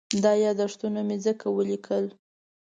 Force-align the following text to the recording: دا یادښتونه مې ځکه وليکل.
دا 0.23 0.31
یادښتونه 0.45 0.99
مې 1.07 1.17
ځکه 1.25 1.45
وليکل. 1.57 2.05